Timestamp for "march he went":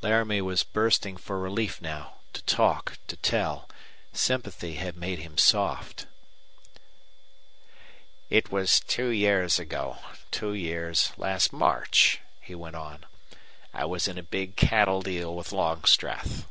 11.52-12.76